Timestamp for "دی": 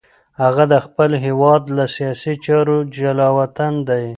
3.89-4.05